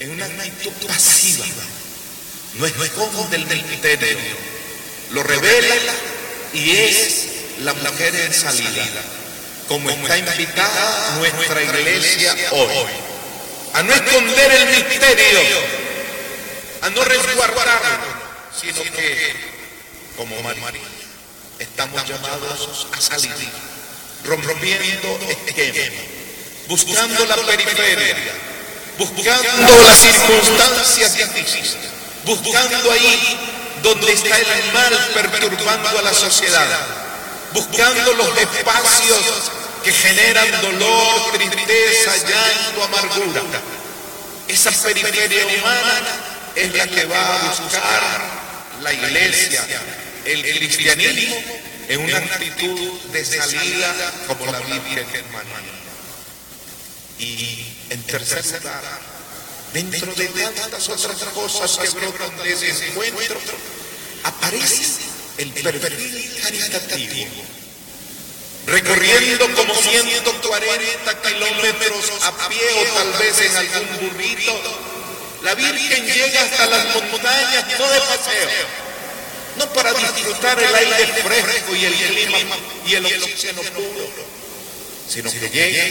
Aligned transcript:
en 0.00 0.10
una 0.10 0.24
actitud 0.24 0.86
pasiva. 0.86 1.44
No 2.54 2.66
esconde 2.66 3.36
el 3.36 3.46
misterio, 3.46 4.18
lo 5.12 5.22
revela 5.22 5.74
y 6.52 6.70
es 6.70 7.26
la 7.60 7.74
mujer 7.74 8.14
en 8.16 8.34
salida, 8.34 8.86
como 9.68 9.88
está 9.90 10.18
invitada 10.18 11.16
nuestra 11.18 11.62
iglesia 11.62 12.34
hoy. 12.52 12.92
A 13.74 13.82
no 13.84 13.92
esconder 13.94 14.52
el 14.52 14.68
misterio, 14.70 15.38
a 16.82 16.90
no 16.90 17.04
resguardarlo, 17.04 18.20
sino 18.58 18.82
que, 18.82 19.34
como 20.16 20.34
María, 20.42 20.80
estamos 21.60 22.04
llamados 22.08 22.88
a 22.92 23.00
salir, 23.00 23.36
rompiendo 24.24 25.20
esquemas, 25.46 25.90
buscando 26.66 27.26
la 27.26 27.36
periferia, 27.36 28.49
buscando 29.00 29.62
las 29.82 29.96
circunstancias 29.96 31.16
difíciles, 31.16 31.76
buscando 32.24 32.92
ahí 32.92 33.38
donde 33.82 34.12
está 34.12 34.38
el 34.38 34.72
mal 34.74 34.94
perturbando 35.14 35.98
a 35.98 36.02
la 36.02 36.12
sociedad, 36.12 36.68
buscando 37.54 38.12
los 38.12 38.36
espacios 38.36 39.50
que 39.82 39.92
generan 39.92 40.60
dolor, 40.60 41.32
tristeza, 41.32 42.14
llanto, 42.28 42.84
amargura. 42.84 43.42
Esa 44.46 44.70
periferia 44.70 45.46
humana 45.46 46.02
es 46.54 46.74
la 46.74 46.86
que 46.86 47.04
va 47.06 47.36
a 47.36 47.54
buscar 47.54 48.20
la 48.82 48.92
iglesia, 48.92 49.64
el 50.26 50.42
cristianismo, 50.42 51.36
en 51.88 52.00
una 52.00 52.18
actitud 52.18 53.00
de 53.12 53.24
salida 53.24 54.12
como 54.26 54.52
la 54.52 54.58
Virgen 54.60 55.24
María. 55.32 55.89
Y 57.20 57.66
en 57.90 58.02
tercer 58.04 58.42
lugar, 58.46 58.82
dentro 59.74 60.14
de 60.14 60.26
tantas 60.26 60.88
otras 60.88 61.22
cosas 61.34 61.78
que 61.78 61.88
brotan 61.90 62.34
de 62.38 62.52
ese 62.52 62.88
encuentro, 62.88 63.38
aparece 64.24 65.04
el 65.36 65.50
perfil 65.52 66.40
caritativo. 66.42 67.26
Recorriendo 68.66 69.54
como 69.54 69.74
140 69.74 71.22
kilómetros 71.22 72.10
a 72.22 72.48
pie 72.48 72.60
o 72.78 72.84
tal 72.94 73.12
vez 73.18 73.40
en 73.40 73.56
algún 73.56 74.00
burrito, 74.00 74.60
la 75.42 75.54
Virgen 75.54 76.06
llega 76.06 76.42
hasta 76.42 76.66
las 76.66 76.96
montañas 76.96 77.66
no 77.78 77.90
de 77.90 78.00
paseo, 78.00 78.48
no 79.58 79.72
para 79.74 79.92
disfrutar 79.92 80.62
el 80.62 80.74
aire 80.74 81.06
fresco 81.22 81.74
y 81.74 81.84
el 81.84 81.94
clima 81.94 82.56
y 82.86 82.94
el 82.94 83.06
oxígeno 83.06 83.60
puro, 83.62 84.08
sino 85.06 85.30
que 85.30 85.50
llega 85.50 85.84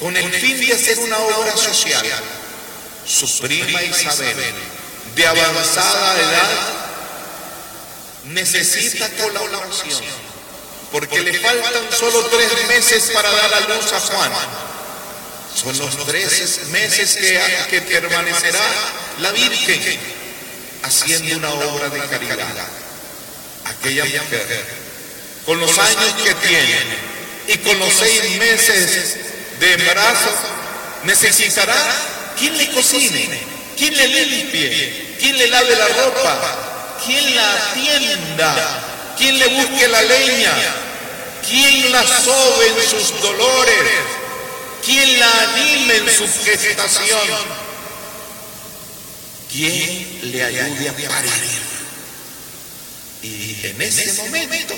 con 0.00 0.16
el 0.16 0.32
fin 0.32 0.60
de 0.60 0.72
hacer 0.72 0.98
una 0.98 1.18
obra 1.18 1.56
social. 1.56 2.04
Su 3.06 3.38
prima 3.40 3.82
Isabel, 3.82 4.54
de 5.14 5.26
avanzada 5.26 6.20
edad, 6.20 6.84
necesita 8.24 9.08
colaboración, 9.10 10.02
porque 10.90 11.20
le 11.20 11.38
faltan 11.38 11.84
solo 11.98 12.24
tres 12.26 12.50
meses 12.68 13.10
para 13.12 13.30
dar 13.30 13.54
a 13.54 13.60
luz 13.60 13.92
a 13.92 14.00
Juan. 14.00 14.32
Son 15.54 15.78
los 15.78 16.06
tres 16.06 16.60
meses 16.70 17.16
que, 17.16 17.40
que 17.70 17.80
permanecerá 17.82 18.64
la 19.20 19.30
Virgen 19.32 20.00
haciendo 20.82 21.36
una 21.36 21.50
obra 21.50 21.88
de 21.90 22.00
caridad. 22.08 22.68
Aquella 23.64 24.04
mujer, 24.04 24.66
con 25.46 25.60
los 25.60 25.78
años 25.78 26.14
que 26.24 26.34
tiene 26.34 26.78
y 27.48 27.58
con 27.58 27.78
los 27.78 27.92
seis 27.92 28.38
meses 28.38 29.16
de 29.64 29.72
embarazo, 29.72 30.30
necesitará 31.04 31.74
quien 32.38 32.56
le 32.56 32.70
cocine, 32.72 33.40
quien 33.76 33.94
le 33.96 34.08
limpie, 34.08 35.16
quien 35.18 35.36
le 35.38 35.46
lave 35.48 35.76
la 35.76 35.88
ropa, 35.88 36.56
quien 37.04 37.34
la 37.34 37.52
atienda, 37.52 39.14
quien 39.16 39.38
le 39.38 39.48
busque 39.48 39.88
la 39.88 40.02
leña, 40.02 40.52
quien 41.48 41.92
la 41.92 42.02
sobe 42.02 42.66
en 42.68 42.90
sus 42.90 43.20
dolores, 43.20 43.90
quien 44.84 45.18
la 45.18 45.30
anime 45.42 45.96
en 45.96 46.10
su 46.10 46.28
gestación, 46.44 47.20
quien 49.50 50.32
le 50.32 50.44
ayude 50.44 50.88
a 50.88 51.08
parir. 51.08 51.64
Y 53.22 53.60
en 53.64 53.80
ese 53.80 54.12
momento 54.22 54.74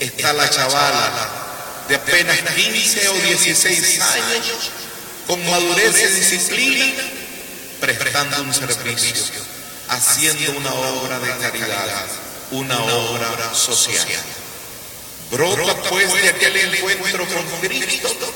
está 0.00 0.32
la 0.32 0.48
chavala 0.48 1.47
de 1.88 1.94
apenas 1.94 2.38
15 2.40 3.08
o 3.08 3.14
16 3.14 4.00
años, 4.00 4.70
con 5.26 5.44
madurez 5.46 6.00
y 6.00 6.20
disciplina, 6.20 7.02
prestando 7.80 8.42
un 8.42 8.54
servicio, 8.54 9.42
haciendo 9.88 10.52
una 10.52 10.72
obra 10.72 11.18
de 11.18 11.36
caridad, 11.38 12.06
una 12.50 12.82
obra 12.82 13.54
social. 13.54 14.06
Brota 15.30 15.74
pues 15.90 16.12
de 16.14 16.28
aquel 16.30 16.56
encuentro 16.56 17.26
con 17.26 17.60
Cristo 17.60 18.34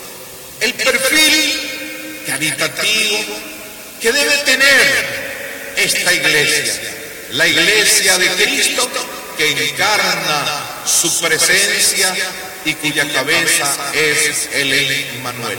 el 0.61 0.75
perfil 0.75 2.23
caritativo 2.27 3.19
que 4.01 4.13
debe 4.13 4.37
tener 4.39 5.75
esta 5.77 6.13
iglesia, 6.13 6.81
la 7.33 7.49
iglesia 7.49 8.19
de 8.19 8.29
Cristo 8.29 8.89
que 9.37 9.69
encarna 9.71 10.85
su 10.85 11.21
presencia 11.21 12.15
y 12.65 12.75
cuya 12.75 13.09
cabeza 13.13 13.93
es 13.95 14.49
el 14.53 14.73
Emmanuel. 14.73 15.59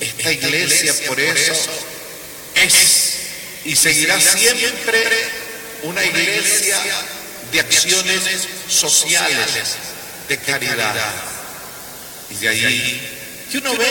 Esta 0.00 0.32
iglesia 0.32 0.94
por 1.06 1.18
eso 1.18 1.54
es 2.54 3.16
y 3.64 3.74
seguirá 3.74 4.20
siempre 4.20 5.02
una 5.82 6.04
iglesia 6.04 6.78
de 7.52 7.60
acciones 7.60 8.22
sociales, 8.68 9.76
de 10.28 10.38
caridad. 10.38 10.94
Y 12.30 12.34
de 12.36 12.48
ahí 12.48 13.46
que 13.50 13.58
uno 13.58 13.76
ve 13.76 13.86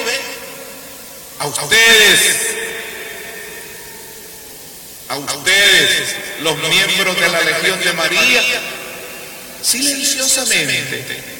a 1.39 1.47
ustedes, 1.47 2.37
a 5.09 5.17
ustedes, 5.17 6.15
los 6.41 6.57
miembros 6.57 7.19
de 7.19 7.29
la 7.29 7.41
Legión 7.41 7.79
de 7.79 7.93
María, 7.93 8.43
silenciosamente, 9.61 11.34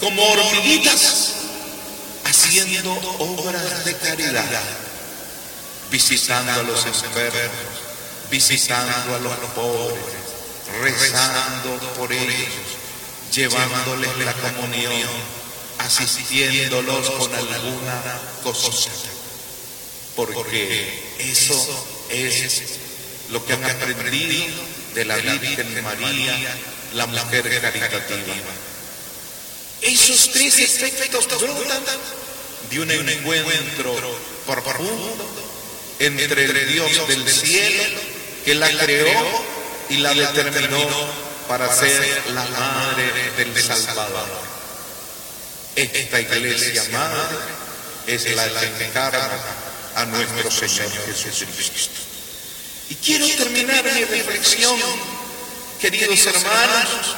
como 0.00 0.22
hormiguitas, 0.22 1.34
haciendo 2.24 2.92
obras 3.18 3.84
de 3.84 3.96
caridad, 3.96 4.62
visitando 5.90 6.52
a 6.52 6.62
los 6.62 6.86
enfermos, 6.86 7.50
visitando 8.30 9.14
a 9.14 9.18
los 9.18 9.36
pobres, 9.54 9.98
rezando 10.80 11.78
por 11.96 12.12
ellos, 12.12 12.52
llevándoles 13.34 14.16
la 14.18 14.32
comunión, 14.34 15.10
asistiéndolos 15.78 17.10
con 17.10 17.34
alguna 17.34 18.20
cosa. 18.42 18.90
Porque 20.14 21.14
eso 21.18 21.86
es 22.10 22.62
lo 23.30 23.44
que 23.44 23.52
han 23.52 23.64
aprendido 23.64 24.54
de 24.94 25.04
la 25.04 25.16
Virgen 25.16 25.82
María, 25.82 26.56
la 26.94 27.06
mujer 27.06 27.60
caritativa. 27.60 28.34
Esos 29.80 30.30
tres 30.32 30.58
efectos 30.58 31.26
brotan 31.28 31.84
de 32.70 32.80
un 32.80 32.90
encuentro 32.90 33.94
profundo 34.46 35.26
entre 35.98 36.44
el 36.44 36.72
Dios 36.72 37.08
del 37.08 37.28
cielo 37.28 37.84
que 38.44 38.54
la 38.54 38.70
creó 38.70 39.44
y 39.90 39.98
la 39.98 40.14
determinó 40.14 40.86
para 41.48 41.74
ser 41.74 42.22
la 42.34 42.44
madre 42.44 43.30
del 43.36 43.62
Salvador. 43.62 44.48
Esta 45.76 46.20
iglesia 46.20 46.84
madre 46.90 47.36
es 48.06 48.34
la 48.34 48.48
que 48.48 48.84
encarna 48.84 49.30
a 49.94 50.04
nuestro 50.06 50.50
Señor 50.50 50.90
Jesucristo. 51.06 52.00
Y 52.90 52.94
quiero 52.96 53.26
terminar 53.36 53.84
mi 53.84 54.04
reflexión, 54.04 54.78
queridos 55.80 56.26
hermanos, 56.26 57.16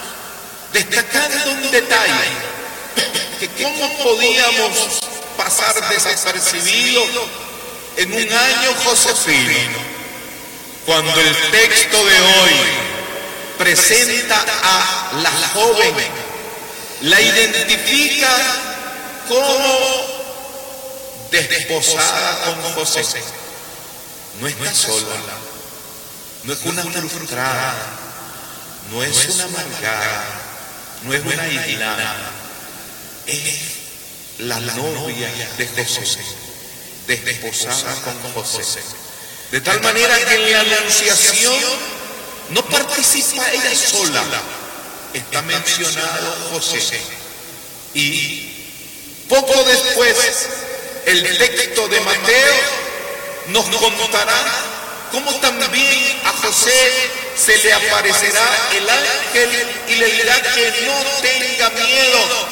destacando 0.72 1.50
un 1.52 1.70
detalle, 1.70 2.30
que 3.38 3.48
cómo 3.62 3.98
podíamos 3.98 5.00
pasar 5.36 5.88
desapercibido 5.88 7.02
en 7.96 8.12
un 8.12 8.32
año 8.32 8.74
josefino, 8.84 9.78
cuando 10.86 11.20
el 11.20 11.36
texto 11.50 12.04
de 12.04 12.20
hoy 12.20 12.54
presenta 13.58 14.44
a 14.62 15.12
la 15.22 15.30
joven, 15.54 15.94
la 17.02 17.20
identifica 17.20 18.30
como 19.28 20.10
desposada 21.30 22.44
con 22.44 22.62
José. 22.74 23.02
No 24.40 24.46
está 24.46 24.74
sola, 24.74 25.16
no 26.44 26.52
es 26.52 26.64
una 26.64 26.82
frustrada, 26.82 27.74
no 28.90 29.02
es 29.02 29.28
una 29.28 29.44
amargada, 29.44 30.24
no 31.04 31.14
es 31.14 31.24
una 31.24 31.42
aislada, 31.42 32.30
es 33.26 33.70
la 34.38 34.60
novia 34.60 35.30
de 35.56 35.66
José, 35.66 36.20
desposada 37.06 37.94
con 38.02 38.32
José. 38.32 38.80
De 39.50 39.60
tal 39.60 39.80
manera 39.80 40.16
que 40.18 40.34
en 40.34 40.52
la 40.52 40.60
anunciación 40.60 41.54
no 42.50 42.64
participa 42.66 43.50
ella 43.52 43.74
sola. 43.74 44.22
Está 45.12 45.42
mencionado 45.42 46.50
José. 46.52 47.00
Y 47.94 48.50
poco 49.28 49.64
después 49.64 50.48
el 51.06 51.38
texto 51.38 51.88
de 51.88 52.00
Mateo 52.00 52.54
nos 53.48 53.64
contará 53.76 54.44
cómo 55.10 55.34
también 55.40 56.20
a 56.24 56.32
José 56.32 57.29
se 57.40 57.56
le 57.58 57.72
aparecerá 57.72 58.68
el 58.76 58.88
ángel 58.88 59.50
y 59.88 59.94
le 59.96 60.06
dirá 60.12 60.42
que 60.42 60.72
no 60.86 60.94
tenga 61.22 61.70
miedo 61.70 62.48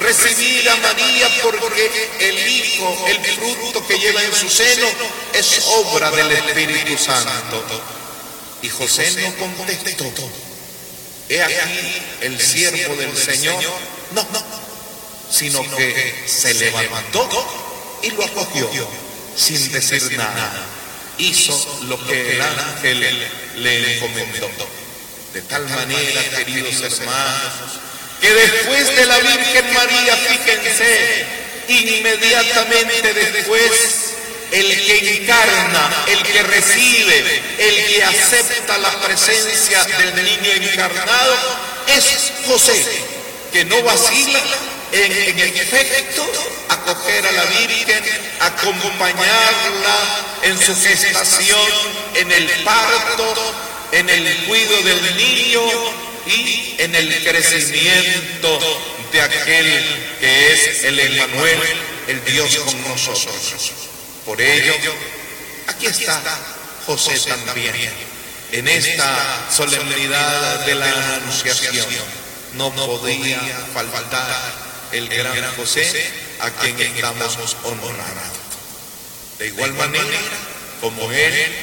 recibir 0.00 0.68
a 0.70 0.76
María 0.76 1.28
porque 1.42 2.10
el 2.20 2.48
Hijo, 2.48 3.06
el 3.08 3.24
fruto 3.24 3.86
que 3.86 3.98
lleva 3.98 4.22
en 4.22 4.34
su 4.34 4.48
seno, 4.48 4.86
es 5.32 5.64
obra 5.66 6.10
del 6.10 6.30
Espíritu 6.32 6.96
Santo. 6.96 7.64
Y 8.62 8.68
José 8.68 9.10
no 9.22 9.34
contestó. 9.36 10.04
He 11.28 11.42
aquí 11.42 12.02
el 12.22 12.40
siervo 12.40 12.96
del 12.96 13.16
Señor. 13.16 13.62
No, 14.12 14.22
no, 14.32 14.42
sino 15.30 15.62
que 15.76 16.24
se 16.26 16.54
levantó 16.54 17.28
y 18.02 18.10
lo 18.12 18.24
acogió 18.24 18.88
sin 19.36 19.72
decir 19.72 20.16
nada. 20.16 20.77
Hizo 21.18 21.80
lo 21.88 21.98
que 22.06 22.36
el 22.36 22.42
ángel 22.42 23.28
le 23.56 23.96
encomendó. 23.96 24.48
De 25.32 25.42
tal 25.42 25.68
manera, 25.68 26.22
queridos 26.36 26.80
hermanos, 26.80 27.52
que 28.20 28.32
después 28.32 28.96
de 28.96 29.06
la 29.06 29.18
Virgen 29.18 29.74
María, 29.74 30.16
fíjense, 30.16 31.26
inmediatamente 31.68 33.14
después, 33.14 34.14
el 34.50 34.66
que 34.86 35.22
encarna, 35.22 36.04
el 36.08 36.22
que 36.22 36.42
recibe, 36.44 37.42
el 37.58 37.86
que 37.86 38.04
acepta 38.04 38.78
la 38.78 38.90
presencia 39.00 39.84
del 39.84 40.24
niño 40.24 40.50
encarnado, 40.52 41.36
es 41.88 42.32
José, 42.46 42.84
que 43.52 43.64
no 43.66 43.82
vacila 43.82 44.40
en, 44.92 45.12
en 45.12 45.56
efecto 45.56 46.26
acoger 46.70 47.26
a 47.26 47.32
la 47.32 47.44
Virgen, 47.44 48.04
acompañarla 48.40 50.27
en 50.42 50.58
su 50.58 50.74
gestación, 50.74 51.60
en 52.14 52.32
el 52.32 52.48
parto, 52.64 53.34
en 53.92 54.08
el 54.08 54.44
cuidado 54.46 54.82
del 54.82 55.16
niño 55.16 55.62
y 56.26 56.76
en 56.78 56.94
el 56.94 57.24
crecimiento 57.24 58.58
de 59.12 59.20
aquel 59.20 60.16
que 60.20 60.52
es 60.52 60.84
el 60.84 60.98
Emmanuel, 60.98 61.60
el 62.08 62.24
Dios 62.24 62.56
con 62.58 62.88
nosotros. 62.88 63.72
Por 64.24 64.40
ello, 64.40 64.74
aquí 65.68 65.86
está 65.86 66.22
José 66.86 67.18
también, 67.20 67.74
en 68.52 68.68
esta 68.68 69.46
solemnidad 69.50 70.66
de 70.66 70.74
la 70.74 71.14
Anunciación. 71.16 71.86
No 72.54 72.74
podía 72.74 73.40
faltar 73.74 74.52
el 74.92 75.08
gran 75.08 75.54
José 75.56 76.12
a 76.40 76.50
quien 76.50 76.80
estamos 76.80 77.56
honrando. 77.62 78.37
De 79.38 79.46
igual 79.46 79.72
manera, 79.74 80.18
como 80.80 81.10
Él, 81.12 81.54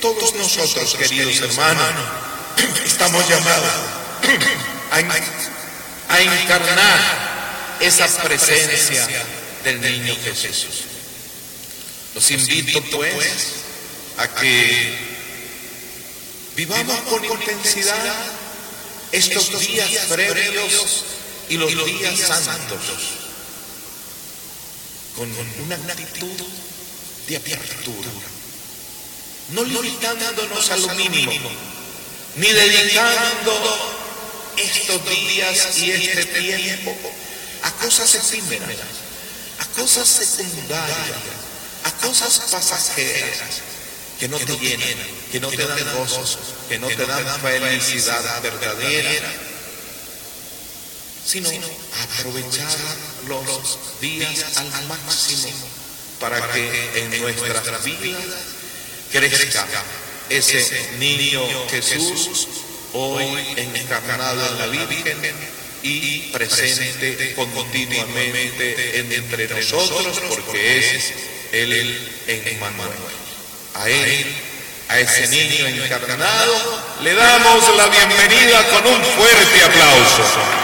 todos 0.00 0.34
nosotros, 0.34 0.96
queridos 0.96 1.40
hermanos, 1.40 1.92
estamos 2.84 3.28
llamados 3.28 3.70
a, 4.90 6.20
encarnar 6.20 7.78
esa 7.80 8.08
presencia 8.22 9.06
del 9.62 9.80
niño 9.80 10.16
Jesús. 10.24 10.84
Los 12.14 12.30
invito 12.32 12.82
pues 12.90 13.46
a 14.18 14.28
que 14.28 14.98
vivamos 16.56 17.00
con 17.02 17.24
intensidad 17.24 18.14
estos 19.12 19.60
días 19.60 19.90
previos 20.08 21.04
y 21.48 21.56
los 21.56 21.72
días 21.84 22.18
santos 22.18 22.80
con 25.16 25.30
una 25.64 25.76
actitud 25.76 26.42
de 27.28 27.36
apertura, 27.36 28.10
no 29.50 29.64
limitándonos 29.64 30.70
a 30.70 30.76
lo 30.76 30.88
mínimo, 30.94 31.50
ni 32.36 32.48
dedicando 32.48 33.52
estos 34.56 35.08
días 35.08 35.78
y 35.78 35.90
este 35.92 36.24
tiempo 36.24 36.96
a 37.62 37.70
cosas 37.72 38.14
efímeras, 38.14 38.70
a 39.58 39.66
cosas 39.80 40.08
secundarias, 40.08 40.98
a 41.84 41.90
cosas 42.06 42.40
pasajeras 42.50 43.38
que 44.18 44.28
no 44.28 44.38
te 44.38 44.56
llenan, 44.58 44.88
que 45.30 45.40
no 45.40 45.48
te 45.48 45.66
dan 45.66 45.96
gozos, 45.96 46.38
que 46.68 46.78
no 46.78 46.88
te 46.88 47.06
dan 47.06 47.40
felicidad 47.40 48.42
verdadera, 48.42 49.32
sino 51.26 51.50
aprovechar 52.02 52.78
los 53.26 53.78
días 54.00 54.56
al 54.56 54.86
máximo 54.86 55.71
para 56.22 56.52
que 56.52 56.90
en 56.94 57.20
nuestras 57.20 57.84
vidas 57.84 58.22
crezca 59.10 59.66
ese 60.30 60.90
niño 60.98 61.42
Jesús 61.68 62.48
hoy 62.92 63.26
encarnado 63.56 64.46
en 64.46 64.58
la 64.58 64.66
Virgen 64.68 65.18
y 65.82 66.30
presente 66.30 67.34
continuamente 67.34 69.00
entre 69.00 69.48
nosotros 69.48 70.20
porque 70.28 70.96
es 70.96 71.12
el 71.50 71.72
Emmanuel. 72.28 72.90
A 73.74 73.88
él, 73.88 74.26
a 74.90 75.00
ese 75.00 75.26
niño 75.26 75.66
encarnado, 75.66 76.82
le 77.02 77.14
damos 77.14 77.76
la 77.76 77.88
bienvenida 77.88 78.68
con 78.68 78.86
un 78.86 79.02
fuerte 79.02 79.64
aplauso. 79.64 80.61